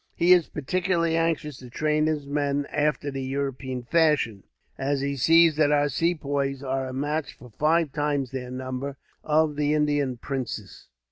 [0.15, 4.41] "He is particularly anxious to train his men after the European fashion,
[4.75, 9.55] as he sees that our Sepoys are a match for five times their number of
[9.57, 10.87] the untrained troops of the Indian princes.